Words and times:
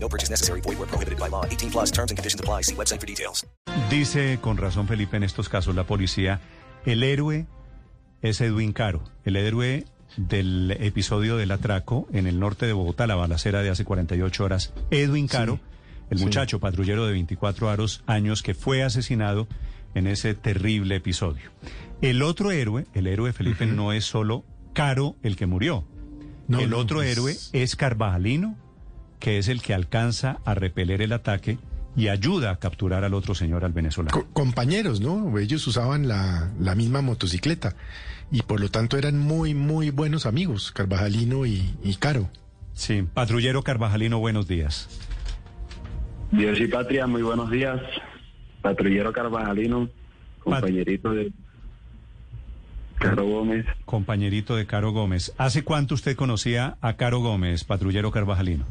No 0.00 0.08
purchase 0.08 0.30
necessary. 0.30 0.60
Void 0.60 0.78
where 0.78 0.86
prohibited 0.88 1.18
by 1.18 1.28
law. 1.28 1.44
18 1.44 1.70
plus 1.70 1.90
terms 1.92 2.10
and 2.10 2.16
conditions 2.18 2.40
apply. 2.40 2.62
See 2.62 2.74
website 2.74 3.00
for 3.00 3.06
details. 3.06 3.46
Dice 3.90 4.38
con 4.40 4.56
razón 4.56 4.86
Felipe 4.86 5.16
en 5.16 5.22
estos 5.24 5.48
casos 5.48 5.74
la 5.74 5.84
policía, 5.84 6.40
el 6.84 7.02
héroe 7.02 7.46
es 8.22 8.40
Edwin 8.40 8.72
Caro, 8.72 9.02
el 9.24 9.36
héroe 9.36 9.84
del 10.16 10.72
episodio 10.80 11.36
del 11.36 11.50
atraco 11.52 12.08
en 12.12 12.26
el 12.26 12.40
norte 12.40 12.66
de 12.66 12.72
Bogotá, 12.72 13.06
la 13.06 13.14
balacera 13.14 13.62
de 13.62 13.70
hace 13.70 13.84
48 13.84 14.44
horas. 14.44 14.72
Edwin 14.90 15.28
Caro, 15.28 15.60
el 16.10 16.18
muchacho 16.18 16.60
patrullero 16.60 17.06
de 17.06 17.12
24 17.12 17.68
aros, 17.70 18.02
años 18.06 18.42
que 18.42 18.54
fue 18.54 18.82
asesinado 18.82 19.46
en 19.94 20.06
ese 20.06 20.34
terrible 20.34 20.96
episodio. 20.96 21.50
El 22.02 22.22
otro 22.22 22.50
héroe, 22.50 22.86
el 22.94 23.06
héroe 23.06 23.32
Felipe, 23.32 23.66
no 23.66 23.92
es 23.92 24.04
solo 24.04 24.44
Caro 24.72 25.16
el 25.22 25.36
que 25.36 25.46
murió. 25.46 25.84
No, 26.46 26.60
el 26.60 26.70
no, 26.70 26.78
otro 26.78 27.02
es- 27.02 27.12
héroe 27.16 27.36
es 27.52 27.76
Carvajalino, 27.76 28.56
que 29.18 29.38
es 29.38 29.48
el 29.48 29.62
que 29.62 29.74
alcanza 29.74 30.38
a 30.44 30.54
repeler 30.54 31.02
el 31.02 31.12
ataque 31.12 31.58
y 31.96 32.08
ayuda 32.08 32.50
a 32.52 32.56
capturar 32.58 33.02
al 33.04 33.14
otro 33.14 33.34
señor, 33.34 33.64
al 33.64 33.72
venezolano. 33.72 34.12
Co- 34.12 34.26
compañeros, 34.32 35.00
¿no? 35.00 35.36
Ellos 35.38 35.66
usaban 35.66 36.06
la, 36.06 36.50
la 36.60 36.74
misma 36.74 37.02
motocicleta 37.02 37.74
y 38.30 38.42
por 38.42 38.60
lo 38.60 38.68
tanto 38.70 38.96
eran 38.98 39.18
muy, 39.18 39.54
muy 39.54 39.90
buenos 39.90 40.26
amigos, 40.26 40.70
Carvajalino 40.72 41.46
y, 41.46 41.74
y 41.82 41.94
Caro. 41.96 42.28
Sí, 42.74 43.02
patrullero 43.14 43.62
Carvajalino, 43.62 44.18
buenos 44.20 44.46
días. 44.46 44.88
Dios 46.30 46.60
y 46.60 46.66
Patria, 46.68 47.06
muy 47.06 47.22
buenos 47.22 47.50
días. 47.50 47.80
Patrullero 48.62 49.12
Carvajalino, 49.12 49.88
compañerito 50.44 51.12
de 51.12 51.32
Caro 52.98 53.24
Gómez. 53.24 53.64
Compañerito 53.84 54.54
de 54.56 54.66
Caro 54.66 54.92
Gómez. 54.92 55.32
¿Hace 55.38 55.62
cuánto 55.64 55.94
usted 55.94 56.16
conocía 56.16 56.76
a 56.80 56.94
Caro 56.94 57.20
Gómez, 57.20 57.64
patrullero 57.64 58.10
Carvajalino? 58.10 58.66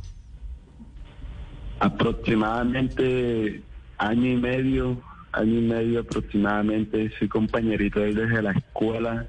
Aproximadamente 1.79 3.61
año 3.97 4.31
y 4.31 4.37
medio, 4.37 5.01
año 5.31 5.59
y 5.59 5.61
medio 5.61 5.99
aproximadamente. 6.01 7.11
Soy 7.17 7.27
compañerito 7.27 7.99
de 7.99 8.09
él 8.09 8.15
desde 8.15 8.41
la 8.41 8.51
escuela. 8.51 9.27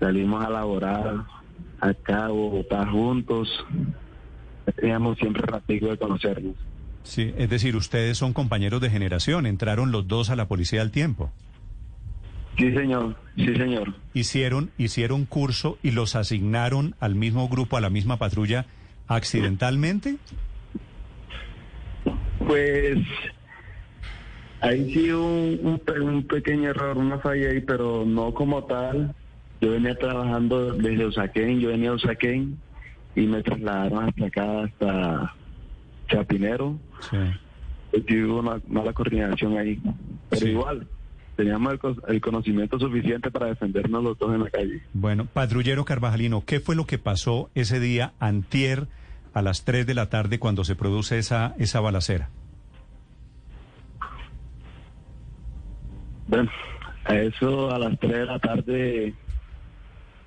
Salimos 0.00 0.44
a 0.44 0.50
laborar 0.50 1.24
acá 1.80 2.26
a 2.26 2.28
Bogotá 2.28 2.86
juntos. 2.86 3.48
Teníamos 4.76 5.18
siempre 5.18 5.42
ratico 5.42 5.86
de 5.86 5.98
conocernos. 5.98 6.56
Sí, 7.02 7.34
es 7.36 7.50
decir, 7.50 7.74
ustedes 7.76 8.16
son 8.16 8.32
compañeros 8.32 8.80
de 8.80 8.90
generación, 8.90 9.46
entraron 9.46 9.90
los 9.90 10.06
dos 10.06 10.30
a 10.30 10.36
la 10.36 10.46
policía 10.46 10.82
al 10.82 10.92
tiempo. 10.92 11.32
Sí, 12.56 12.72
señor, 12.72 13.16
sí, 13.36 13.54
señor. 13.56 13.94
Hicieron, 14.14 14.70
hicieron 14.78 15.24
curso 15.24 15.78
y 15.82 15.90
los 15.90 16.14
asignaron 16.14 16.94
al 17.00 17.14
mismo 17.14 17.48
grupo, 17.48 17.76
a 17.76 17.80
la 17.80 17.90
misma 17.90 18.18
patrulla, 18.18 18.66
accidentalmente. 19.08 20.18
Pues 22.52 22.98
ahí 24.60 24.92
sí 24.92 25.10
un, 25.10 25.58
un, 25.62 25.78
pe- 25.78 25.98
un 26.00 26.26
pequeño 26.26 26.68
error, 26.68 26.98
una 26.98 27.18
falla 27.18 27.48
ahí, 27.48 27.60
pero 27.62 28.04
no 28.06 28.34
como 28.34 28.64
tal. 28.64 29.14
Yo 29.62 29.70
venía 29.70 29.94
trabajando 29.94 30.74
desde 30.74 31.06
Usaquén, 31.06 31.60
yo 31.60 31.68
venía 31.70 31.88
a 31.90 31.94
Usaquén 31.94 32.58
y 33.16 33.22
me 33.22 33.42
trasladaron 33.42 34.06
hasta 34.06 34.26
acá, 34.26 34.62
hasta 34.64 35.34
Chapinero. 36.08 36.78
Sí. 37.10 37.16
Pues 37.90 38.02
sí 38.06 38.22
hubo 38.22 38.40
una 38.40 38.60
mala 38.68 38.92
coordinación 38.92 39.56
ahí. 39.56 39.80
Pero 40.28 40.42
Sí. 40.42 40.48
igual, 40.50 40.86
teníamos 41.36 41.74
el 42.08 42.20
conocimiento 42.20 42.78
suficiente 42.78 43.30
para 43.30 43.46
defendernos 43.46 44.04
los 44.04 44.18
dos 44.18 44.34
en 44.34 44.44
la 44.44 44.50
calle. 44.50 44.82
Bueno, 44.92 45.24
patrullero 45.24 45.86
Carvajalino, 45.86 46.44
¿qué 46.44 46.60
fue 46.60 46.76
lo 46.76 46.84
que 46.86 46.98
pasó 46.98 47.48
ese 47.54 47.80
día 47.80 48.12
antier 48.20 48.88
a 49.34 49.40
las 49.40 49.64
3 49.64 49.86
de 49.86 49.94
la 49.94 50.10
tarde 50.10 50.38
cuando 50.38 50.62
se 50.64 50.74
produce 50.76 51.18
esa, 51.18 51.54
esa 51.58 51.80
balacera? 51.80 52.28
Bueno, 56.28 56.50
a 57.04 57.16
eso 57.16 57.70
a 57.70 57.78
las 57.78 57.98
3 57.98 58.12
de 58.12 58.26
la 58.26 58.38
tarde, 58.38 59.14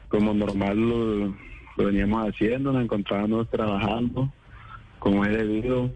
como 0.09 0.33
normal 0.33 0.78
lo, 0.78 1.35
veníamos 1.78 2.29
haciendo, 2.29 2.72
nos 2.72 2.83
encontrábamos 2.83 3.50
trabajando 3.50 4.31
como 5.00 5.23
es 5.25 5.38
debido. 5.38 5.91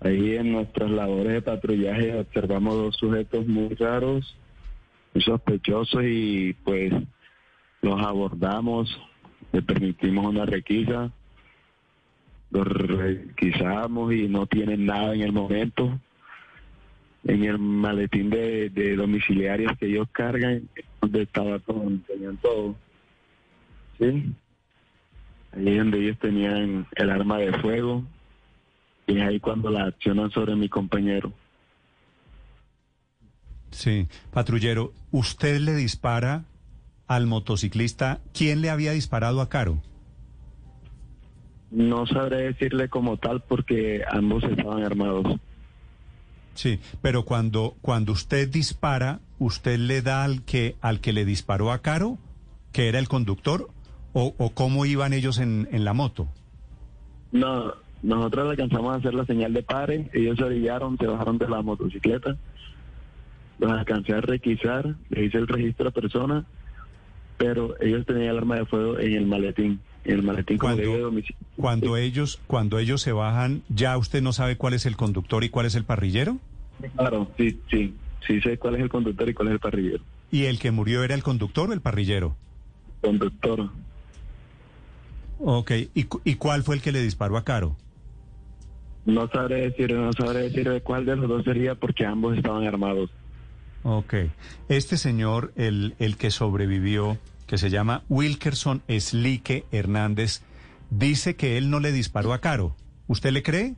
Ahí 0.00 0.36
en 0.36 0.52
nuestras 0.52 0.90
labores 0.90 1.32
de 1.32 1.42
patrullaje 1.42 2.18
observamos 2.18 2.74
dos 2.74 2.96
sujetos 2.96 3.46
muy 3.46 3.68
raros, 3.74 4.36
muy 5.14 5.22
sospechosos 5.22 6.02
y 6.04 6.54
pues 6.64 6.92
los 7.82 8.00
abordamos, 8.00 9.00
le 9.52 9.62
permitimos 9.62 10.26
una 10.26 10.44
requisa, 10.44 11.12
los 12.50 12.66
requisamos 12.66 14.12
y 14.12 14.26
no 14.26 14.46
tienen 14.46 14.86
nada 14.86 15.14
en 15.14 15.22
el 15.22 15.32
momento 15.32 16.00
en 17.24 17.44
el 17.44 17.58
maletín 17.58 18.30
de, 18.30 18.70
de 18.70 18.96
domiciliarios 18.96 19.76
que 19.78 19.86
ellos 19.86 20.08
cargan, 20.12 20.68
donde 21.00 21.22
estaba 21.22 21.58
todo, 21.60 21.90
tenían 22.06 22.36
todo. 22.38 22.74
¿Sí? 23.98 24.32
Ahí 25.52 25.68
es 25.68 25.78
donde 25.78 25.98
ellos 25.98 26.18
tenían 26.18 26.86
el 26.94 27.10
arma 27.10 27.38
de 27.38 27.52
fuego, 27.58 28.04
y 29.06 29.18
es 29.18 29.22
ahí 29.22 29.40
cuando 29.40 29.70
la 29.70 29.84
accionan 29.84 30.30
sobre 30.30 30.56
mi 30.56 30.68
compañero. 30.68 31.32
Sí, 33.70 34.06
patrullero, 34.30 34.92
¿usted 35.10 35.58
le 35.60 35.74
dispara 35.74 36.44
al 37.06 37.26
motociclista? 37.26 38.20
¿Quién 38.32 38.60
le 38.60 38.70
había 38.70 38.92
disparado 38.92 39.40
a 39.40 39.48
Caro? 39.48 39.82
No 41.70 42.06
sabré 42.06 42.52
decirle 42.52 42.88
como 42.88 43.16
tal 43.16 43.42
porque 43.42 44.02
ambos 44.10 44.44
estaban 44.44 44.84
armados. 44.84 45.40
Sí, 46.54 46.80
pero 47.00 47.24
cuando, 47.24 47.76
cuando 47.80 48.12
usted 48.12 48.48
dispara, 48.48 49.20
¿usted 49.38 49.78
le 49.78 50.02
da 50.02 50.24
al 50.24 50.42
que, 50.42 50.76
al 50.80 51.00
que 51.00 51.12
le 51.12 51.24
disparó 51.24 51.72
a 51.72 51.78
Caro, 51.78 52.18
que 52.72 52.88
era 52.88 52.98
el 52.98 53.08
conductor? 53.08 53.68
¿O, 54.12 54.34
o 54.36 54.50
cómo 54.50 54.84
iban 54.84 55.14
ellos 55.14 55.38
en, 55.38 55.68
en 55.72 55.84
la 55.84 55.94
moto? 55.94 56.28
No, 57.32 57.72
nosotros 58.02 58.50
alcanzamos 58.50 58.94
a 58.94 58.98
hacer 58.98 59.14
la 59.14 59.24
señal 59.24 59.54
de 59.54 59.62
pare, 59.62 60.10
ellos 60.12 60.36
se 60.36 60.44
orillaron, 60.44 60.98
se 60.98 61.06
bajaron 61.06 61.38
de 61.38 61.48
la 61.48 61.62
motocicleta, 61.62 62.36
los 63.58 63.70
alcancé 63.70 64.12
a 64.12 64.20
requisar, 64.20 64.96
le 65.08 65.24
hice 65.24 65.38
el 65.38 65.48
registro 65.48 65.86
de 65.86 65.92
persona, 65.92 66.44
pero 67.38 67.80
ellos 67.80 68.04
tenían 68.04 68.30
el 68.30 68.38
arma 68.38 68.56
de 68.56 68.66
fuego 68.66 68.98
en 68.98 69.14
el 69.14 69.26
maletín, 69.26 69.80
el 70.04 70.22
maletín 70.22 70.58
Cuando- 70.58 70.82
de 70.82 70.98
domicilio. 71.00 71.36
Cuando 71.56 71.96
ellos, 71.96 72.40
cuando 72.46 72.78
ellos 72.78 73.02
se 73.02 73.12
bajan, 73.12 73.62
¿ya 73.68 73.96
usted 73.98 74.22
no 74.22 74.32
sabe 74.32 74.56
cuál 74.56 74.74
es 74.74 74.86
el 74.86 74.96
conductor 74.96 75.44
y 75.44 75.48
cuál 75.48 75.66
es 75.66 75.74
el 75.74 75.84
parrillero? 75.84 76.38
Claro, 76.96 77.30
sí, 77.36 77.60
sí, 77.70 77.94
sí 78.26 78.40
sé 78.40 78.58
cuál 78.58 78.76
es 78.76 78.80
el 78.82 78.88
conductor 78.88 79.28
y 79.28 79.34
cuál 79.34 79.48
es 79.48 79.52
el 79.54 79.60
parrillero. 79.60 80.02
¿Y 80.30 80.44
el 80.46 80.58
que 80.58 80.70
murió 80.70 81.04
era 81.04 81.14
el 81.14 81.22
conductor 81.22 81.70
o 81.70 81.72
el 81.72 81.80
parrillero? 81.80 82.34
Conductor, 83.02 83.68
Ok, 85.44 85.72
¿y, 85.94 86.04
cu- 86.04 86.20
y 86.24 86.36
cuál 86.36 86.62
fue 86.62 86.76
el 86.76 86.82
que 86.82 86.92
le 86.92 87.02
disparó 87.02 87.36
a 87.36 87.44
Caro? 87.44 87.76
no 89.04 89.26
sabré 89.28 89.62
decir, 89.68 89.92
no 89.92 90.12
sabré 90.12 90.42
decir 90.42 90.68
de 90.70 90.80
cuál 90.80 91.04
de 91.04 91.16
los 91.16 91.28
dos 91.28 91.42
sería 91.44 91.74
porque 91.74 92.06
ambos 92.06 92.36
estaban 92.36 92.64
armados. 92.64 93.10
Ok. 93.82 94.14
Este 94.68 94.96
señor, 94.96 95.52
el, 95.56 95.96
el 95.98 96.16
que 96.16 96.30
sobrevivió, 96.30 97.18
que 97.46 97.58
se 97.58 97.70
llama 97.70 98.02
Wilkerson 98.08 98.82
Slique 98.88 99.64
Hernández, 99.72 100.42
dice 100.90 101.36
que 101.36 101.58
él 101.58 101.70
no 101.70 101.80
le 101.80 101.92
disparó 101.92 102.32
a 102.32 102.40
Caro. 102.40 102.76
¿Usted 103.06 103.32
le 103.32 103.42
cree? 103.42 103.74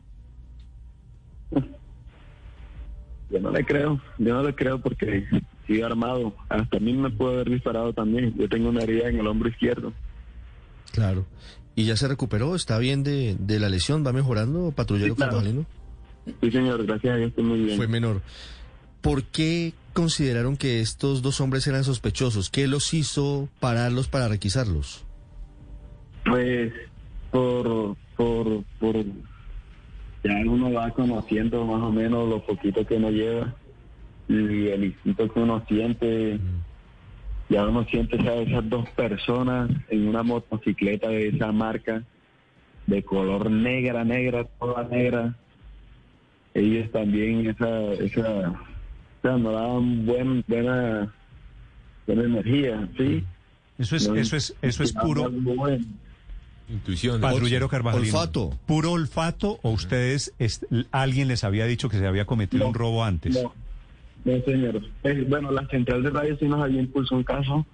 Yo 3.31 3.41
no 3.41 3.51
le 3.51 3.65
creo, 3.65 4.01
yo 4.19 4.35
no 4.35 4.43
le 4.43 4.55
creo 4.55 4.81
porque 4.81 5.25
sigue 5.67 5.83
armado. 5.83 6.35
Hasta 6.49 6.77
a 6.77 6.81
mí 6.81 6.93
me 6.93 7.11
puede 7.11 7.35
haber 7.35 7.51
disparado 7.51 7.93
también. 7.93 8.35
Yo 8.37 8.49
tengo 8.49 8.69
una 8.69 8.83
herida 8.83 9.09
en 9.09 9.19
el 9.19 9.27
hombro 9.27 9.49
izquierdo. 9.49 9.93
Claro. 10.93 11.27
¿Y 11.75 11.85
ya 11.85 11.97
se 11.97 12.07
recuperó? 12.07 12.55
¿Está 12.55 12.79
bien 12.79 13.03
de, 13.03 13.37
de 13.39 13.59
la 13.59 13.69
lesión? 13.69 14.07
¿Va 14.07 14.13
mejorando, 14.13 14.71
patrullero 14.71 15.15
Sí, 15.15 15.17
claro. 15.17 15.43
Sí, 16.41 16.51
señor, 16.51 16.87
gracias 16.87 17.15
a 17.15 17.17
Dios 17.17 17.29
estoy 17.31 17.45
muy 17.45 17.61
bien. 17.61 17.77
Fue 17.77 17.89
menor. 17.89 18.23
¿Por 19.05 19.23
qué 19.25 19.75
consideraron 19.93 20.57
que 20.57 20.81
estos 20.81 21.21
dos 21.21 21.43
hombres 21.43 21.67
eran 21.67 21.85
sospechosos? 21.85 22.49
¿Qué 22.49 22.67
los 22.67 22.95
hizo 22.95 23.51
pararlos 23.61 24.09
para 24.09 24.29
requisarlos? 24.29 25.05
Pues 26.25 26.73
por, 27.31 27.99
por, 28.17 28.65
por 28.81 28.97
ya 30.25 30.41
uno 30.47 30.73
va 30.73 30.89
conociendo 30.93 31.67
más 31.67 31.83
o 31.83 31.93
menos 31.93 32.27
lo 32.31 32.47
poquito 32.47 32.87
que 32.87 32.95
uno 32.95 33.11
lleva 33.11 33.55
y 34.27 34.69
el 34.69 34.85
instinto 34.85 35.31
que 35.31 35.39
uno 35.39 35.63
siente, 35.69 36.41
ya 37.51 37.67
uno 37.67 37.85
siente 37.85 38.17
a 38.27 38.37
esas 38.37 38.71
dos 38.71 38.89
personas 38.89 39.71
en 39.91 40.09
una 40.09 40.23
motocicleta 40.23 41.11
de 41.11 41.29
esa 41.29 41.53
marca, 41.53 42.03
de 42.87 43.03
color 43.03 43.51
negra, 43.51 44.03
negra, 44.03 44.45
toda 44.59 44.85
negra. 44.85 45.37
Ellos 46.55 46.91
también, 46.91 47.51
esa, 47.51 47.93
esa, 47.93 48.55
sea, 49.29 49.37
nos 49.39 49.53
daban 49.53 50.07
buen, 50.07 50.45
buena, 50.47 51.13
buena 52.07 52.23
energía, 52.25 52.89
¿sí? 52.97 53.25
Eso 53.79 53.97
es, 53.97 54.07
eso 54.07 54.37
es, 54.37 54.55
eso 54.63 54.83
es 54.85 54.93
puro 54.93 55.31
bueno. 55.31 55.85
Intuición. 56.69 57.21
patrullero 57.21 57.69
Carvajalino. 57.69 58.07
Olfato. 58.07 58.51
¿Puro 58.67 58.93
olfato 58.93 59.59
o 59.63 59.71
ustedes, 59.71 60.33
es- 60.39 60.65
alguien 60.93 61.29
les 61.29 61.45
había 61.45 61.67
dicho 61.67 61.89
que 61.89 61.99
se 61.99 62.07
había 62.07 62.25
cometido 62.25 62.63
No, 62.65 62.69
un 62.71 62.75
robo 62.75 63.05
antes? 63.05 63.35
No, 63.35 63.53
no 64.25 64.41
señor. 64.45 64.81
Eh, 65.03 65.27
bueno, 65.29 65.51
la 65.51 65.67
central 65.69 66.03
de 66.03 66.11
radio 66.11 66.37
sí 66.39 66.47
nos 66.47 66.63
había 66.63 66.81
impulsado 66.81 67.17
un 67.19 67.25
caso 67.25 67.67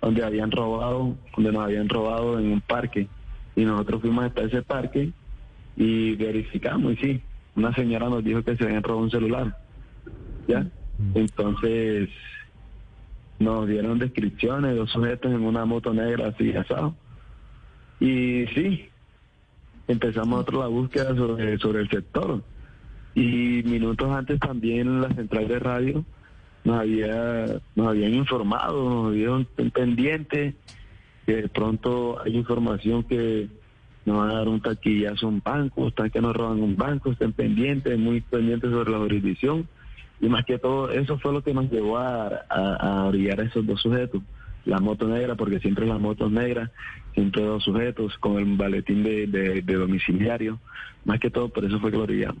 donde 0.00 0.24
habían 0.24 0.50
robado, 0.50 1.14
donde 1.36 1.52
nos 1.52 1.62
habían 1.64 1.88
robado 1.88 2.38
en 2.40 2.46
un 2.52 2.60
parque. 2.60 3.06
Y 3.54 3.64
nosotros 3.64 4.00
fuimos 4.00 4.24
hasta 4.24 4.42
ese 4.42 4.62
parque 4.62 5.12
y 5.76 6.14
verificamos, 6.16 6.94
y 6.94 6.96
sí, 6.96 7.22
una 7.54 7.72
señora 7.74 8.08
nos 8.08 8.24
dijo 8.24 8.42
que 8.42 8.56
se 8.56 8.64
habían 8.64 8.82
robado 8.82 9.04
un 9.04 9.10
celular. 9.10 9.56
¿Ya? 10.48 10.66
Entonces 11.14 12.08
nos 13.38 13.66
dieron 13.66 13.98
descripciones, 13.98 14.76
dos 14.76 14.90
sujetos 14.90 15.32
en 15.32 15.42
una 15.42 15.64
moto 15.64 15.92
negra 15.92 16.28
así 16.28 16.54
asado. 16.54 16.94
Y 17.98 18.46
sí, 18.54 18.88
empezamos 19.88 20.30
nosotros 20.30 20.60
la 20.60 20.68
búsqueda 20.68 21.14
sobre, 21.14 21.58
sobre 21.58 21.80
el 21.80 21.90
sector. 21.90 22.42
Y 23.14 23.62
minutos 23.64 24.10
antes 24.10 24.40
también 24.40 25.00
la 25.00 25.08
central 25.14 25.48
de 25.48 25.58
radio 25.58 26.04
nos 26.64 26.80
había 26.80 27.60
nos 27.74 27.88
habían 27.88 28.14
informado, 28.14 28.88
nos 28.88 29.14
dieron 29.14 29.44
pendiente 29.44 30.54
que 31.26 31.36
de 31.36 31.48
pronto 31.48 32.20
hay 32.24 32.36
información 32.36 33.02
que 33.04 33.48
nos 34.04 34.18
van 34.18 34.30
a 34.30 34.34
dar 34.34 34.48
un 34.48 34.60
taquillazo 34.60 35.26
a 35.26 35.28
un 35.28 35.42
banco, 35.44 35.88
están 35.88 36.10
que 36.10 36.20
nos 36.20 36.34
roban 36.34 36.60
un 36.60 36.76
banco, 36.76 37.12
estén 37.12 37.32
pendientes, 37.32 37.98
muy 37.98 38.20
pendientes 38.20 38.70
sobre 38.70 38.90
la 38.90 38.98
jurisdicción. 38.98 39.68
Y 40.22 40.28
más 40.28 40.46
que 40.46 40.58
todo, 40.58 40.90
eso 40.90 41.18
fue 41.18 41.32
lo 41.32 41.42
que 41.42 41.52
nos 41.52 41.70
llevó 41.70 41.98
a, 41.98 42.28
a, 42.48 42.76
a 42.76 43.04
orillar 43.04 43.40
a 43.40 43.44
esos 43.44 43.66
dos 43.66 43.82
sujetos. 43.82 44.22
La 44.64 44.78
moto 44.78 45.08
negra, 45.08 45.34
porque 45.34 45.58
siempre 45.58 45.84
las 45.84 46.00
motos 46.00 46.30
negras, 46.30 46.70
siempre 47.14 47.42
dos 47.42 47.64
sujetos 47.64 48.16
con 48.18 48.38
el 48.38 48.46
maletín 48.46 49.02
de, 49.02 49.26
de, 49.26 49.60
de 49.62 49.74
domiciliario. 49.74 50.60
Más 51.04 51.18
que 51.18 51.28
todo, 51.30 51.48
por 51.48 51.64
eso 51.64 51.80
fue 51.80 51.90
que 51.90 51.96
lo 51.96 52.04
orillamos. 52.04 52.40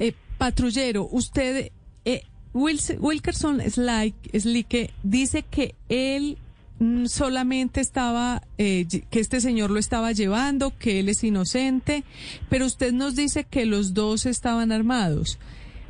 Eh, 0.00 0.12
patrullero, 0.36 1.06
usted, 1.12 1.70
eh, 2.04 2.22
Wils- 2.52 2.96
Wilkerson 2.98 3.60
Slike, 3.60 4.16
Slique 4.36 4.90
dice 5.04 5.44
que 5.48 5.76
él 5.88 6.36
mm, 6.80 7.04
solamente 7.06 7.80
estaba, 7.80 8.42
eh, 8.58 8.86
que 9.08 9.20
este 9.20 9.40
señor 9.40 9.70
lo 9.70 9.78
estaba 9.78 10.10
llevando, 10.10 10.72
que 10.76 10.98
él 10.98 11.08
es 11.08 11.22
inocente, 11.22 12.02
pero 12.50 12.66
usted 12.66 12.92
nos 12.92 13.14
dice 13.14 13.44
que 13.44 13.64
los 13.64 13.94
dos 13.94 14.26
estaban 14.26 14.72
armados. 14.72 15.38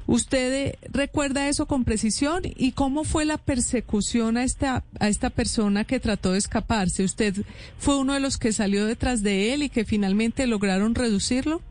¿Usted 0.07 0.53
eh, 0.53 0.79
recuerda 0.93 1.49
eso 1.49 1.67
con 1.67 1.85
precisión? 1.85 2.43
¿Y 2.45 2.73
cómo 2.73 3.05
fue 3.05 3.25
la 3.25 3.39
persecución 3.39 4.37
a 4.37 4.45
esta, 4.45 4.85
a 5.01 5.09
esta 5.09 5.31
persona 5.31 5.85
que 5.85 5.99
trató 6.01 6.33
de 6.33 6.39
escaparse? 6.39 7.05
¿Usted 7.05 7.35
fue 7.79 7.97
uno 7.99 8.13
de 8.13 8.21
los 8.21 8.37
que 8.37 8.53
salió 8.53 8.85
detrás 8.85 9.23
de 9.23 9.55
él 9.55 9.63
y 9.63 9.71
que 9.71 9.85
finalmente 9.87 10.47
lograron 10.47 10.95
reducirlo? 10.95 11.63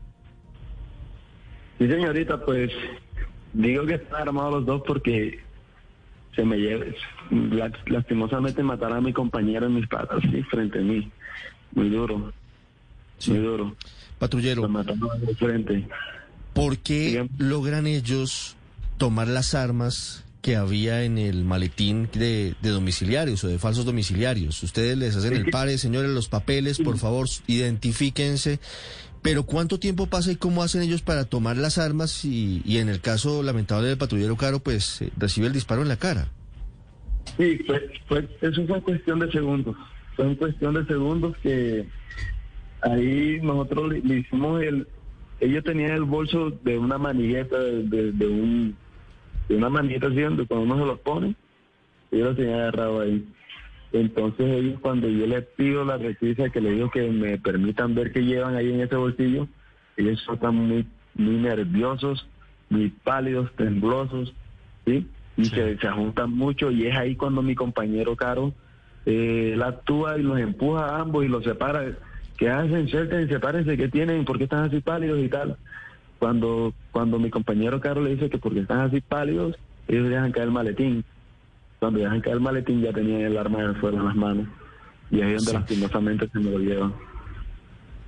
Sí, 1.78 1.86
señorita, 1.86 2.44
pues 2.44 2.70
digo 3.52 3.86
que 3.86 3.94
están 3.94 4.22
armados 4.22 4.54
los 4.54 4.66
dos 4.66 4.82
porque 4.86 5.40
se 6.34 6.44
me 6.44 6.56
lleva, 6.56 6.84
la- 7.30 7.72
lastimosamente 7.86 8.62
mataron 8.64 8.98
a 8.98 9.00
mi 9.00 9.12
compañero 9.12 9.66
en 9.66 9.74
mis 9.74 9.86
patas, 9.88 10.20
sí, 10.22 10.42
frente 10.44 10.78
a 10.80 10.82
mí. 10.82 11.10
Muy 11.72 11.88
duro, 11.88 12.32
muy 13.28 13.38
duro. 13.38 13.76
Patrullero, 14.18 14.62
Lo 14.62 14.68
mataron 14.68 15.00
de 15.24 15.34
frente. 15.36 15.86
¿Por 16.54 16.78
qué 16.78 17.28
logran 17.36 17.86
ellos 17.86 18.56
tomar 18.96 19.28
las 19.28 19.54
armas 19.54 20.24
que 20.40 20.56
había 20.56 21.04
en 21.04 21.18
el 21.18 21.44
maletín 21.44 22.08
de, 22.12 22.54
de 22.62 22.70
domiciliarios 22.70 23.44
o 23.44 23.48
de 23.48 23.58
falsos 23.58 23.84
domiciliarios? 23.84 24.62
Ustedes 24.62 24.96
les 24.96 25.16
hacen 25.16 25.34
el 25.34 25.50
pare, 25.50 25.76
señores, 25.76 26.10
los 26.10 26.28
papeles, 26.28 26.78
por 26.78 26.96
favor, 26.98 27.28
identifíquense. 27.46 28.60
Pero 29.24 29.44
¿cuánto 29.44 29.78
tiempo 29.78 30.06
pasa 30.06 30.32
y 30.32 30.36
cómo 30.36 30.62
hacen 30.62 30.82
ellos 30.82 31.00
para 31.00 31.24
tomar 31.24 31.56
las 31.56 31.78
armas 31.78 32.26
y, 32.26 32.60
y 32.66 32.76
en 32.76 32.90
el 32.90 33.00
caso 33.00 33.42
lamentable 33.42 33.88
del 33.88 33.96
patrullero 33.96 34.36
Caro, 34.36 34.60
pues 34.60 35.00
eh, 35.00 35.10
recibe 35.16 35.46
el 35.46 35.54
disparo 35.54 35.80
en 35.80 35.88
la 35.88 35.96
cara? 35.96 36.28
Sí, 37.38 37.58
fue, 37.66 37.90
fue, 38.06 38.28
eso 38.42 38.66
fue 38.66 38.82
cuestión 38.82 39.20
de 39.20 39.32
segundos. 39.32 39.76
Fue 40.14 40.26
en 40.26 40.36
cuestión 40.36 40.74
de 40.74 40.84
segundos 40.84 41.34
que 41.42 41.88
ahí 42.82 43.40
nosotros 43.42 43.92
le, 43.92 44.00
le 44.02 44.18
hicimos 44.18 44.62
el... 44.62 44.86
Ellos 45.40 45.64
tenían 45.64 45.90
el 45.92 46.04
bolso 46.04 46.50
de 46.62 46.78
una 46.78 46.98
manigueta, 46.98 47.58
de, 47.58 47.82
de- 47.84 48.12
de 48.12 48.26
un 48.26 48.76
de 49.48 49.56
una 49.56 49.68
manigueta 49.68 50.06
así 50.06 50.20
donde 50.20 50.46
cuando 50.46 50.64
uno 50.74 50.78
se 50.82 50.86
los 50.86 51.00
pone, 51.00 51.34
ellos 52.10 52.28
lo 52.28 52.34
tenían 52.34 52.60
agarrado 52.60 53.00
ahí. 53.00 53.26
Entonces 53.92 54.46
ellos 54.46 54.80
cuando 54.80 55.08
yo 55.08 55.26
les 55.26 55.44
pido 55.44 55.84
la 55.84 55.98
requisa 55.98 56.48
que 56.48 56.60
les 56.60 56.74
digo 56.76 56.90
que 56.90 57.02
me 57.10 57.38
permitan 57.38 57.94
ver 57.94 58.10
qué 58.12 58.24
llevan 58.24 58.56
ahí 58.56 58.72
en 58.72 58.80
ese 58.80 58.96
bolsillo, 58.96 59.46
ellos 59.96 60.24
están 60.32 60.54
muy, 60.56 60.86
muy 61.14 61.34
nerviosos, 61.36 62.26
muy 62.70 62.88
pálidos, 62.88 63.52
temblosos, 63.56 64.32
¿sí? 64.86 65.06
Y 65.36 65.44
Se, 65.46 65.76
se 65.78 65.88
juntan 65.90 66.30
mucho 66.30 66.70
y 66.70 66.86
es 66.86 66.96
ahí 66.96 67.14
cuando 67.16 67.42
mi 67.42 67.54
compañero 67.54 68.16
Caro 68.16 68.52
eh, 69.04 69.50
él 69.54 69.62
actúa 69.62 70.16
y 70.18 70.22
los 70.22 70.38
empuja 70.38 70.86
a 70.86 71.00
ambos 71.02 71.24
y 71.24 71.28
los 71.28 71.44
separa. 71.44 71.84
¿Qué 72.36 72.50
hacen? 72.50 72.88
Suelten, 72.88 73.28
sepárense, 73.28 73.76
¿qué 73.76 73.88
tienen? 73.88 74.24
¿Por 74.24 74.38
qué 74.38 74.44
están 74.44 74.64
así 74.64 74.80
pálidos 74.80 75.20
y 75.20 75.28
tal? 75.28 75.56
Cuando 76.18 76.72
cuando 76.90 77.18
mi 77.18 77.30
compañero 77.30 77.80
Caro 77.80 78.00
le 78.02 78.10
dice 78.10 78.30
que 78.30 78.38
porque 78.38 78.60
están 78.60 78.80
así 78.80 79.00
pálidos, 79.00 79.56
ellos 79.88 80.08
dejan 80.08 80.32
caer 80.32 80.46
el 80.46 80.52
maletín. 80.52 81.04
Cuando 81.78 82.00
dejan 82.00 82.20
caer 82.20 82.36
el 82.36 82.42
maletín 82.42 82.80
ya 82.80 82.92
tenían 82.92 83.20
el 83.20 83.36
arma 83.36 83.62
de 83.62 83.74
fuego 83.74 83.98
en 83.98 84.04
las 84.06 84.16
manos. 84.16 84.46
Y 85.10 85.20
ahí 85.20 85.34
es 85.34 85.44
donde 85.44 85.60
lastimosamente 85.60 86.28
se 86.28 86.38
me 86.38 86.50
lo 86.50 86.58
llevan. 86.58 86.94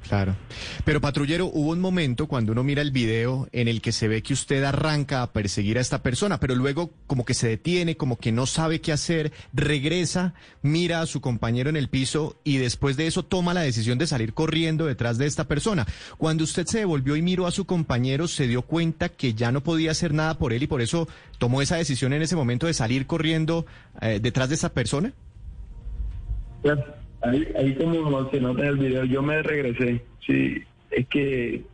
Claro. 0.08 0.36
Pero 0.84 1.00
patrullero, 1.00 1.46
hubo 1.46 1.72
un 1.72 1.80
momento 1.80 2.28
cuando 2.28 2.52
uno 2.52 2.62
mira 2.62 2.82
el 2.82 2.92
video 2.92 3.48
en 3.52 3.66
el 3.66 3.80
que 3.80 3.92
se 3.92 4.06
ve 4.06 4.22
que 4.22 4.34
usted 4.34 4.62
arranca 4.62 5.22
a 5.22 5.32
perseguir 5.32 5.78
a 5.78 5.80
esta 5.80 6.02
persona, 6.02 6.38
pero 6.38 6.54
luego 6.54 6.92
como 7.06 7.24
que 7.24 7.34
se 7.34 7.48
detiene, 7.48 7.96
como 7.96 8.16
que 8.16 8.30
no 8.30 8.46
sabe 8.46 8.80
qué 8.80 8.92
hacer, 8.92 9.32
regresa, 9.52 10.34
mira 10.62 11.00
a 11.00 11.06
su 11.06 11.20
compañero 11.20 11.70
en 11.70 11.76
el 11.76 11.88
piso 11.88 12.36
y 12.44 12.58
después 12.58 12.96
de 12.96 13.08
eso 13.08 13.24
toma 13.24 13.54
la 13.54 13.62
decisión 13.62 13.98
de 13.98 14.06
salir 14.06 14.32
corriendo 14.32 14.86
detrás 14.86 15.18
de 15.18 15.26
esta 15.26 15.48
persona. 15.48 15.86
Cuando 16.18 16.44
usted 16.44 16.66
se 16.66 16.78
devolvió 16.78 17.16
y 17.16 17.22
miró 17.22 17.46
a 17.46 17.50
su 17.50 17.64
compañero, 17.64 18.28
se 18.28 18.46
dio 18.46 18.62
cuenta 18.62 19.08
que 19.08 19.34
ya 19.34 19.50
no 19.50 19.62
podía 19.62 19.90
hacer 19.90 20.14
nada 20.14 20.38
por 20.38 20.52
él 20.52 20.62
y 20.62 20.66
por 20.68 20.82
eso 20.82 21.08
tomó 21.38 21.62
esa 21.62 21.76
decisión 21.76 22.12
en 22.12 22.22
ese 22.22 22.36
momento 22.36 22.66
de 22.66 22.74
salir 22.74 23.06
corriendo 23.06 23.66
eh, 24.00 24.20
detrás 24.22 24.48
de 24.48 24.54
esa 24.54 24.72
persona. 24.72 25.12
Ahí, 27.22 27.46
ahí 27.56 27.74
como 27.74 28.30
se 28.30 28.40
nota 28.40 28.62
en 28.62 28.68
el 28.68 28.76
video, 28.78 29.04
yo 29.04 29.22
me 29.22 29.42
regresé. 29.42 30.02
Sí, 30.26 30.62
es 30.90 31.06
que 31.08 31.64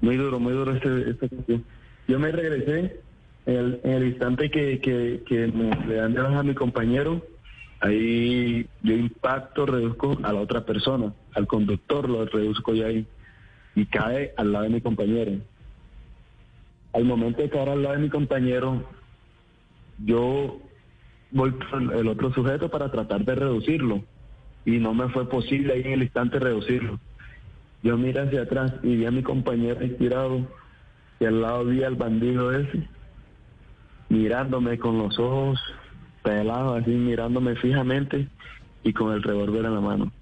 muy 0.00 0.16
duro, 0.16 0.38
muy 0.38 0.52
duro 0.52 0.72
este, 0.74 1.10
esta 1.10 1.28
cuestión. 1.28 1.64
Yo 2.06 2.18
me 2.18 2.30
regresé 2.30 3.00
en 3.46 3.56
el, 3.56 3.80
en 3.84 3.90
el 3.92 4.06
instante 4.08 4.50
que, 4.50 4.80
que, 4.80 5.46
me, 5.48 5.70
le 5.86 5.96
dan 5.96 6.14
de 6.14 6.20
baja 6.20 6.38
a 6.40 6.42
mi 6.42 6.54
compañero. 6.54 7.22
Ahí 7.80 8.66
yo 8.82 8.94
impacto, 8.94 9.66
reduzco 9.66 10.18
a 10.22 10.32
la 10.32 10.40
otra 10.40 10.64
persona, 10.64 11.12
al 11.34 11.46
conductor 11.46 12.08
lo 12.08 12.24
reduzco 12.24 12.74
yo 12.74 12.86
ahí 12.86 13.06
y 13.76 13.86
cae 13.86 14.32
al 14.36 14.52
lado 14.52 14.64
de 14.64 14.70
mi 14.70 14.80
compañero. 14.80 15.32
Al 16.92 17.04
momento 17.04 17.42
de 17.42 17.50
caer 17.50 17.68
al 17.68 17.82
lado 17.82 17.94
de 17.94 18.02
mi 18.02 18.08
compañero, 18.08 18.82
yo 20.04 20.60
con 21.36 21.92
el 21.92 22.08
otro 22.08 22.32
sujeto 22.32 22.68
para 22.70 22.90
tratar 22.90 23.24
de 23.24 23.34
reducirlo 23.34 24.02
y 24.64 24.78
no 24.78 24.94
me 24.94 25.08
fue 25.08 25.28
posible 25.28 25.74
ahí 25.74 25.82
en 25.82 25.92
el 25.92 26.02
instante 26.02 26.38
reducirlo. 26.38 26.98
Yo 27.82 27.96
miré 27.96 28.20
hacia 28.20 28.42
atrás 28.42 28.74
y 28.82 28.96
vi 28.96 29.06
a 29.06 29.10
mi 29.10 29.22
compañero 29.22 29.80
estirado 29.80 30.46
y 31.20 31.24
al 31.24 31.40
lado 31.40 31.64
vi 31.64 31.82
al 31.82 31.94
bandido 31.94 32.52
ese 32.52 32.88
mirándome 34.08 34.78
con 34.78 34.98
los 34.98 35.18
ojos 35.18 35.60
pelados 36.22 36.82
así 36.82 36.90
mirándome 36.90 37.56
fijamente 37.56 38.28
y 38.82 38.92
con 38.92 39.12
el 39.12 39.22
revólver 39.22 39.64
en 39.64 39.74
la 39.74 39.80
mano. 39.80 40.12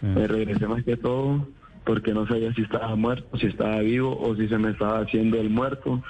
Me 0.00 0.26
regresé 0.26 0.66
más 0.66 0.82
que 0.84 0.96
todo 0.96 1.46
porque 1.84 2.14
no 2.14 2.26
sabía 2.26 2.52
si 2.54 2.62
estaba 2.62 2.94
muerto, 2.96 3.36
si 3.38 3.46
estaba 3.46 3.80
vivo 3.80 4.18
o 4.18 4.34
si 4.36 4.48
se 4.48 4.58
me 4.58 4.70
estaba 4.70 5.00
haciendo 5.00 5.38
el 5.38 5.50
muerto. 5.50 6.02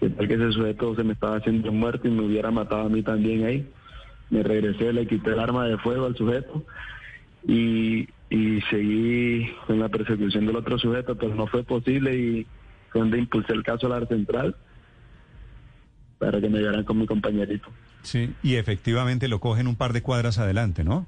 Que 0.00 0.08
tal 0.10 0.28
que 0.28 0.34
ese 0.34 0.52
sujeto 0.52 0.94
se 0.94 1.04
me 1.04 1.12
estaba 1.12 1.36
haciendo 1.36 1.68
el 1.68 1.74
muerto 1.74 2.08
y 2.08 2.10
me 2.10 2.22
hubiera 2.22 2.50
matado 2.50 2.82
a 2.82 2.88
mí 2.88 3.02
también 3.02 3.44
ahí. 3.44 3.68
Me 4.30 4.42
regresé, 4.42 4.92
le 4.92 5.06
quité 5.06 5.30
el 5.30 5.40
arma 5.40 5.66
de 5.66 5.76
fuego 5.78 6.06
al 6.06 6.16
sujeto 6.16 6.64
y, 7.48 8.08
y 8.30 8.60
seguí 8.70 9.50
con 9.66 9.80
la 9.80 9.88
persecución 9.88 10.46
del 10.46 10.56
otro 10.56 10.78
sujeto, 10.78 11.16
pero 11.16 11.34
no 11.34 11.48
fue 11.48 11.64
posible 11.64 12.14
y 12.16 12.46
fue 12.92 13.00
donde 13.00 13.18
impulsé 13.18 13.54
el 13.54 13.64
caso 13.64 13.86
a 13.92 13.98
la 13.98 14.06
central 14.06 14.54
para 16.18 16.40
que 16.40 16.48
me 16.48 16.58
llevaran 16.58 16.84
con 16.84 16.98
mi 16.98 17.06
compañerito. 17.06 17.68
Sí, 18.02 18.30
y 18.42 18.54
efectivamente 18.56 19.28
lo 19.28 19.40
cogen 19.40 19.66
un 19.66 19.76
par 19.76 19.92
de 19.92 20.02
cuadras 20.02 20.38
adelante, 20.38 20.84
¿no? 20.84 21.06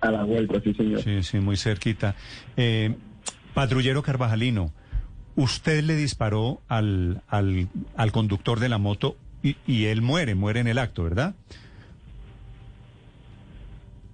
A 0.00 0.10
la 0.10 0.24
vuelta, 0.24 0.60
sí, 0.62 0.72
señor. 0.74 1.02
Sí, 1.02 1.22
sí, 1.22 1.40
muy 1.40 1.56
cerquita. 1.56 2.14
Eh, 2.56 2.94
patrullero 3.54 4.02
Carvajalino, 4.02 4.72
usted 5.34 5.82
le 5.82 5.96
disparó 5.96 6.60
al, 6.68 7.22
al, 7.28 7.68
al 7.96 8.12
conductor 8.12 8.60
de 8.60 8.68
la 8.68 8.78
moto 8.78 9.16
y, 9.42 9.56
y 9.66 9.86
él 9.86 10.00
muere, 10.00 10.34
muere 10.34 10.60
en 10.60 10.68
el 10.68 10.78
acto, 10.78 11.02
¿verdad? 11.02 11.34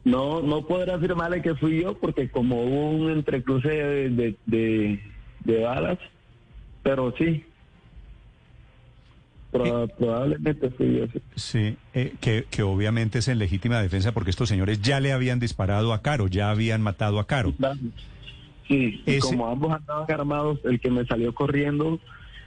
No, 0.04 0.42
no 0.42 0.66
podré 0.66 0.92
afirmarle 0.92 1.42
que 1.42 1.54
fui 1.54 1.82
yo 1.82 1.96
porque 1.98 2.28
como 2.28 2.62
hubo 2.64 2.90
un 2.90 3.10
entrecruce 3.10 3.68
de, 3.68 4.10
de, 4.10 4.36
de, 4.46 5.00
de 5.44 5.62
balas, 5.62 5.98
pero 6.82 7.14
sí. 7.16 7.44
Proba- 9.52 9.86
probablemente 9.98 10.70
fui 10.70 10.98
yo. 10.98 11.06
sí. 11.06 11.20
Sí, 11.36 11.76
eh, 11.94 12.14
que, 12.20 12.46
que 12.50 12.62
obviamente 12.62 13.18
es 13.18 13.28
en 13.28 13.38
legítima 13.38 13.80
defensa 13.82 14.12
porque 14.12 14.30
estos 14.30 14.48
señores 14.48 14.80
ya 14.80 14.98
le 14.98 15.12
habían 15.12 15.38
disparado 15.40 15.92
a 15.92 16.00
Caro, 16.02 16.26
ya 16.26 16.50
habían 16.50 16.80
matado 16.82 17.18
a 17.20 17.26
Caro. 17.26 17.52
Sí, 18.68 19.02
y 19.06 19.18
como 19.18 19.48
ambos 19.48 19.72
andaban 19.72 20.10
armados, 20.10 20.58
el 20.64 20.80
que 20.80 20.90
me 20.90 21.04
salió 21.04 21.34
corriendo, 21.34 22.00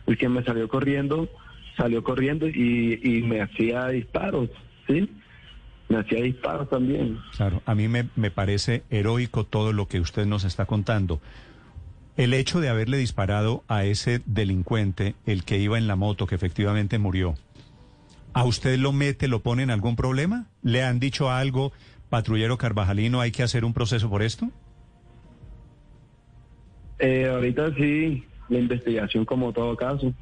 el 0.07 0.17
que 0.17 0.27
me 0.29 0.43
salió 0.43 0.67
corriendo, 0.67 1.29
salió 1.77 2.03
corriendo 2.03 2.47
y, 2.47 2.99
y 3.03 3.21
me 3.21 3.41
hacía 3.41 3.87
disparos, 3.89 4.49
¿sí? 4.87 5.07
Me 5.95 6.01
hacía 6.01 6.21
disparos 6.21 6.69
también. 6.69 7.19
Claro, 7.37 7.61
a 7.65 7.73
mí 7.73 7.87
me, 7.87 8.09
me 8.17 8.29
parece 8.29 8.83
heroico 8.89 9.45
todo 9.45 9.71
lo 9.71 9.87
que 9.87 10.01
usted 10.01 10.25
nos 10.25 10.43
está 10.43 10.65
contando. 10.65 11.21
El 12.17 12.33
hecho 12.33 12.59
de 12.59 12.67
haberle 12.67 12.97
disparado 12.97 13.63
a 13.69 13.85
ese 13.85 14.21
delincuente, 14.25 15.15
el 15.25 15.45
que 15.45 15.57
iba 15.57 15.77
en 15.77 15.87
la 15.87 15.95
moto, 15.95 16.27
que 16.27 16.35
efectivamente 16.35 16.99
murió, 16.99 17.35
¿a 18.33 18.43
usted 18.43 18.77
lo 18.77 18.91
mete, 18.91 19.29
lo 19.29 19.39
pone 19.39 19.63
en 19.63 19.71
algún 19.71 19.95
problema? 19.95 20.47
¿Le 20.63 20.83
han 20.83 20.99
dicho 20.99 21.31
algo, 21.31 21.71
patrullero 22.09 22.57
Carvajalino, 22.57 23.21
hay 23.21 23.31
que 23.31 23.43
hacer 23.43 23.63
un 23.63 23.73
proceso 23.73 24.09
por 24.09 24.21
esto? 24.21 24.49
Eh, 26.99 27.29
ahorita 27.29 27.73
sí, 27.75 28.25
la 28.49 28.59
investigación 28.59 29.23
como 29.23 29.53
todo 29.53 29.77
caso, 29.77 30.13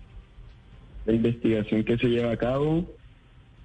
la 1.07 1.13
investigación 1.13 1.83
que 1.83 1.97
se 1.97 2.09
lleva 2.09 2.31
a 2.31 2.37
cabo 2.37 2.85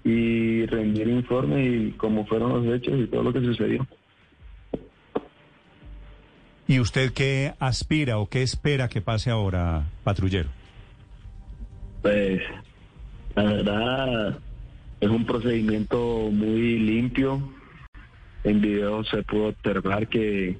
y 0.09 0.65
rendir 0.67 1.07
informe 1.09 1.63
y 1.65 1.91
cómo 1.93 2.25
fueron 2.27 2.65
los 2.65 2.75
hechos 2.75 2.99
y 2.99 3.07
todo 3.07 3.25
lo 3.25 3.33
que 3.33 3.41
sucedió. 3.41 3.87
¿Y 6.67 6.81
usted 6.81 7.13
qué 7.13 7.53
aspira 7.59 8.19
o 8.19 8.27
qué 8.27 8.43
espera 8.43 8.89
que 8.89 9.01
pase 9.01 9.31
ahora, 9.31 9.85
patrullero? 10.05 10.49
Pues 12.03 12.41
la 13.35 13.43
verdad 13.45 14.39
es 15.01 15.09
un 15.09 15.27
procedimiento 15.27 16.31
muy 16.31 16.79
limpio. 16.79 17.53
En 18.45 18.61
video 18.61 19.05
se 19.05 19.23
pudo 19.25 19.49
observar 19.49 20.09
que 20.09 20.59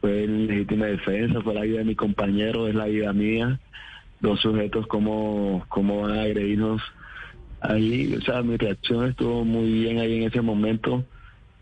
fue 0.00 0.24
en 0.24 0.46
legítima 0.46 0.86
defensa, 0.86 1.40
fue 1.40 1.54
la 1.54 1.62
vida 1.62 1.78
de 1.78 1.84
mi 1.84 1.94
compañero, 1.94 2.68
es 2.68 2.74
la 2.74 2.86
vida 2.86 3.12
mía. 3.12 3.60
Los 4.20 4.40
sujetos 4.40 4.86
cómo, 4.86 5.64
cómo 5.68 6.02
van 6.02 6.18
a 6.18 6.22
agredirnos 6.22 6.82
ahí. 7.60 8.14
O 8.14 8.20
sea, 8.22 8.42
mi 8.42 8.56
reacción 8.56 9.08
estuvo 9.08 9.44
muy 9.44 9.72
bien 9.72 9.98
ahí 9.98 10.16
en 10.16 10.22
ese 10.24 10.40
momento 10.40 11.04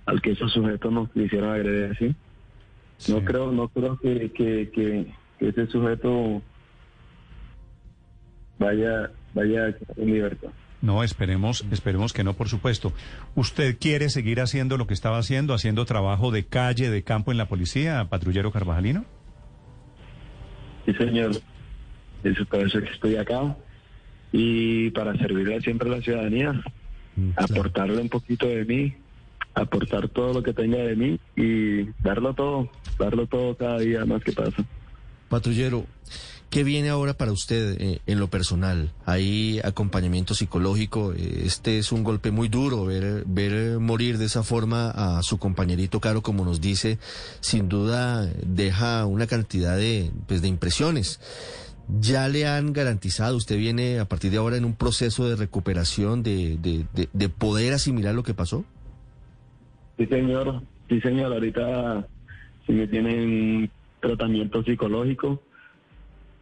al 0.07 0.21
que 0.21 0.33
esos 0.33 0.53
sujetos 0.53 0.93
nos 0.93 1.11
quisieron 1.11 1.51
agredir, 1.51 1.97
¿sí? 1.97 2.15
No 3.13 3.25
creo, 3.25 3.51
no 3.53 3.69
creo 3.69 3.99
que, 3.99 4.31
que, 4.33 4.71
que, 4.71 5.07
que 5.39 5.49
ese 5.49 5.67
sujeto 5.67 6.43
vaya, 8.59 9.11
vaya 9.35 9.75
en 9.97 10.07
libertad. 10.07 10.51
No, 10.81 11.05
esperemos, 11.05 11.65
esperemos 11.71 12.13
que 12.13 12.25
no, 12.25 12.35
por 12.35 12.49
supuesto. 12.49 12.93
¿Usted 13.37 13.79
quiere 13.79 14.09
seguir 14.09 14.41
haciendo 14.41 14.77
lo 14.77 14.89
que 14.89 14.95
estaba 14.95 15.19
haciendo, 15.19 15.55
haciendo 15.55 15.85
trabajo 15.85 16.33
de 16.33 16.45
calle, 16.45 16.91
de 16.91 17.05
campo 17.05 17.31
en 17.31 17.39
la 17.39 17.47
policía, 17.47 18.05
patrullero 18.11 18.51
Carvajalino? 18.51 19.05
Sí, 20.85 20.93
señor. 20.95 21.37
Eso 22.25 22.45
por 22.47 22.67
eso 22.67 22.79
es 22.79 22.85
que 22.85 22.91
estoy 22.91 23.17
acá. 23.17 23.57
Y 24.33 24.91
para 24.91 25.17
servirle 25.19 25.61
siempre 25.61 25.89
a 25.91 25.97
la 25.97 26.03
ciudadanía, 26.03 26.63
aportarle 27.37 28.01
un 28.01 28.09
poquito 28.09 28.47
de 28.47 28.65
mí, 28.65 28.95
aportar 29.55 30.09
todo 30.09 30.33
lo 30.33 30.43
que 30.43 30.55
tenga 30.55 30.79
de 30.79 30.97
mí 30.97 31.19
y 31.37 31.85
darlo 32.03 32.35
todo, 32.35 32.71
darlo 32.99 33.27
todo 33.27 33.55
cada 33.57 33.79
día 33.79 34.05
más 34.05 34.23
que 34.25 34.33
pasa. 34.33 34.65
Patrullero, 35.29 35.87
¿qué 36.51 36.65
viene 36.65 36.89
ahora 36.89 37.15
para 37.15 37.33
usted 37.33 37.81
eh, 37.81 38.01
en 38.07 38.21
lo 38.21 38.29
personal? 38.29 38.93
¿Hay 39.07 39.61
acompañamiento 39.65 40.35
psicológico? 40.35 41.13
Eh, 41.13 41.43
Este 41.45 41.79
es 41.79 41.93
un 41.93 42.03
golpe 42.03 42.31
muy 42.31 42.49
duro, 42.49 42.87
ver, 42.87 43.25
ver 43.27 43.79
morir 43.79 44.19
de 44.19 44.27
esa 44.27 44.43
forma 44.43 44.91
a 44.91 45.23
su 45.23 45.39
compañerito 45.39 46.01
Caro, 46.01 46.23
como 46.23 46.45
nos 46.45 46.61
dice, 46.61 46.99
sin 47.41 47.69
duda 47.69 48.27
deja 48.47 49.05
una 49.07 49.27
cantidad 49.27 49.77
de, 49.77 50.11
pues, 50.27 50.41
de 50.41 50.49
impresiones. 50.49 51.21
¿Ya 52.01 52.29
le 52.29 52.47
han 52.47 52.73
garantizado, 52.73 53.37
usted 53.37 53.57
viene 53.59 53.99
a 53.99 54.05
partir 54.07 54.31
de 54.31 54.39
ahora 54.39 54.57
en 54.57 54.65
un 54.65 54.75
proceso 54.75 55.29
de 55.29 55.37
recuperación, 55.37 56.23
de, 56.23 56.57
de, 56.59 56.87
de, 56.95 57.09
de 57.13 57.29
poder 57.29 57.73
asimilar 57.75 58.15
lo 58.15 58.23
que 58.23 58.35
pasó? 58.35 58.65
Sí, 59.99 60.07
señor. 60.07 60.63
Sí, 60.89 61.01
señor. 61.01 61.33
Ahorita 61.33 62.07
si 62.67 62.73
me 62.73 62.87
tienen 62.87 63.71
tratamiento 64.01 64.63
psicológico. 64.65 65.43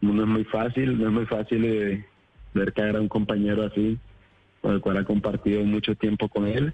No 0.03 0.23
es 0.23 0.29
muy 0.29 0.45
fácil, 0.45 0.99
no 0.99 1.09
es 1.09 1.13
muy 1.13 1.27
fácil 1.27 1.63
eh, 1.65 2.07
ver 2.55 2.73
caer 2.73 2.97
a 2.97 3.01
un 3.01 3.09
compañero 3.09 3.65
así, 3.67 3.99
con 4.63 4.73
el 4.73 4.81
cual 4.81 4.97
ha 4.97 5.05
compartido 5.05 5.63
mucho 5.65 5.95
tiempo 5.95 6.27
con 6.29 6.47
él. 6.47 6.73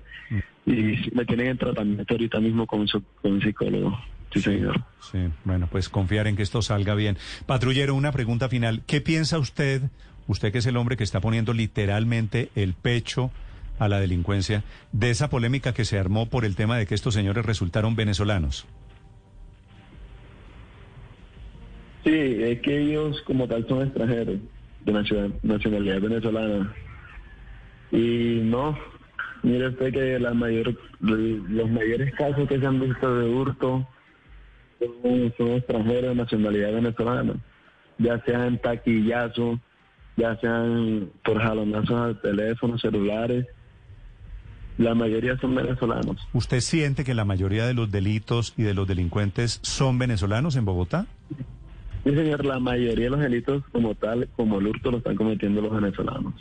Y 0.65 0.97
sí, 0.97 1.11
me 1.13 1.25
tienen 1.25 1.49
en 1.49 1.59
tratamiento 1.59 2.15
ahorita 2.15 2.39
mismo 2.41 2.67
con, 2.67 2.87
su- 2.87 3.03
con 3.23 3.33
un 3.33 3.41
psicólogo. 3.43 3.99
Sí, 4.37 4.43
señor. 4.43 4.83
Sí, 5.01 5.19
bueno, 5.45 5.69
pues 5.71 5.89
confiar 5.89 6.27
en 6.27 6.37
que 6.37 6.43
esto 6.43 6.63
salga 6.63 6.95
bien. 6.95 7.17
Patrullero, 7.47 7.95
una 7.95 8.13
pregunta 8.13 8.49
final. 8.49 8.83
¿Qué 8.87 9.01
piensa 9.01 9.39
usted, 9.39 9.83
usted 10.27 10.53
que 10.53 10.59
es 10.59 10.67
el 10.67 10.77
hombre 10.77 10.97
que 10.97 11.05
está 11.05 11.21
poniendo 11.21 11.53
literalmente 11.53 12.51
el 12.55 12.75
pecho 12.75 13.31
a 13.79 13.89
la 13.89 14.01
delincuencia, 14.01 14.65
de 14.93 15.11
esa 15.11 15.29
polémica 15.29 15.75
que 15.75 15.85
se 15.85 15.99
armó 15.99 16.29
por 16.29 16.45
el 16.45 16.57
tema 16.57 16.77
de 16.79 16.87
que 16.87 16.95
estos 16.95 17.15
señores 17.15 17.45
resultaron 17.45 17.95
venezolanos? 17.95 18.67
Sí, 22.05 22.11
es 22.13 22.61
que 22.61 22.79
ellos 22.83 23.21
como 23.27 23.49
tal 23.49 23.67
son 23.69 23.83
extranjeros 23.83 24.39
de 24.85 24.93
nacio- 24.93 25.33
nacionalidad 25.43 26.01
venezolana. 26.01 26.73
Y 27.91 28.41
no, 28.45 28.79
mire 29.43 29.69
usted 29.69 29.93
que 29.93 30.19
la 30.19 30.33
mayor, 30.33 30.75
los 31.01 31.71
mayores 31.71 32.15
casos 32.15 32.49
que 32.49 32.59
se 32.59 32.67
han 32.67 32.81
visto 32.81 33.19
de 33.19 33.29
hurto 33.29 33.89
son, 34.79 35.35
son 35.37 35.49
extranjeros 35.53 36.11
de 36.11 36.15
nacionalidad 36.15 36.73
venezolana, 36.73 37.35
ya 37.99 38.23
sean 38.25 38.59
taquillazos, 38.59 39.59
ya 40.17 40.37
sean 40.41 41.11
por 41.25 41.39
jalonazos 41.41 41.91
al 41.91 42.21
teléfono, 42.21 42.79
celulares. 42.79 43.47
La 44.79 44.95
mayoría 44.95 45.39
son 45.39 45.55
venezolanos. 45.55 46.17
¿Usted 46.35 46.61
siente 46.61 47.03
que 47.05 47.15
la 47.15 47.25
mayoría 47.25 47.67
de 47.67 47.73
los 47.73 47.91
delitos 47.91 48.53
y 48.59 48.63
de 48.63 48.75
los 48.75 48.87
delincuentes 48.87 49.59
son 49.63 49.99
venezolanos 49.99 50.55
en 50.57 50.67
Bogotá? 50.67 51.07
Sí, 52.05 52.15
señor, 52.15 52.45
la 52.45 52.61
mayoría 52.61 53.05
de 53.07 53.11
los 53.11 53.21
delitos 53.21 53.65
como 53.73 53.95
tal, 53.95 54.29
como 54.37 54.59
el 54.59 54.69
hurto, 54.69 54.91
lo 54.91 54.99
están 54.99 55.17
cometiendo 55.17 55.63
los 55.63 55.73
venezolanos. 55.73 56.35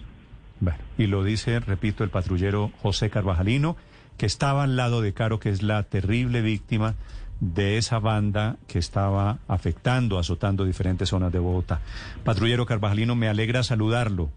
Bueno, 0.59 0.79
y 0.97 1.07
lo 1.07 1.23
dice, 1.23 1.59
repito, 1.59 2.03
el 2.03 2.09
patrullero 2.09 2.71
José 2.81 3.09
Carvajalino, 3.09 3.77
que 4.17 4.25
estaba 4.25 4.63
al 4.63 4.75
lado 4.75 5.01
de 5.01 5.13
Caro, 5.13 5.39
que 5.39 5.49
es 5.49 5.63
la 5.63 5.83
terrible 5.83 6.41
víctima 6.41 6.95
de 7.39 7.77
esa 7.77 7.99
banda 7.99 8.57
que 8.67 8.79
estaba 8.79 9.39
afectando, 9.47 10.17
azotando 10.17 10.65
diferentes 10.65 11.09
zonas 11.09 11.31
de 11.31 11.39
Bogotá. 11.39 11.81
Patrullero 12.23 12.65
Carvajalino, 12.65 13.15
me 13.15 13.27
alegra 13.27 13.63
saludarlo. 13.63 14.29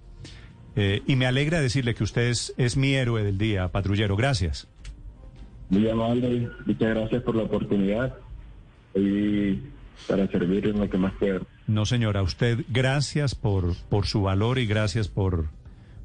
Eh, 0.77 1.03
y 1.07 1.17
me 1.17 1.27
alegra 1.27 1.61
decirle 1.61 1.95
que 1.95 2.05
usted 2.05 2.29
es, 2.29 2.55
es 2.57 2.77
mi 2.77 2.95
héroe 2.95 3.25
del 3.25 3.37
día, 3.37 3.69
patrullero. 3.69 4.17
Gracias. 4.17 4.69
Muy 5.71 5.89
amable, 5.89 6.49
muchas 6.67 6.89
gracias 6.95 7.23
por 7.23 7.35
la 7.35 7.43
oportunidad 7.43 8.15
y 8.95 9.61
para 10.07 10.27
servir 10.29 10.67
en 10.67 10.79
lo 10.79 10.89
que 10.89 10.97
más 10.97 11.13
pueda. 11.19 11.41
No, 11.67 11.85
señora, 11.85 12.23
usted 12.23 12.65
gracias 12.69 13.35
por, 13.35 13.75
por 13.89 14.07
su 14.07 14.23
valor 14.23 14.59
y 14.59 14.67
gracias 14.67 15.09
por, 15.09 15.49